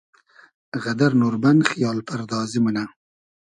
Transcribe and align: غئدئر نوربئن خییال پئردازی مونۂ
غئدئر 0.83 1.11
نوربئن 1.21 1.57
خییال 1.69 1.97
پئردازی 2.07 2.59
مونۂ 2.63 2.83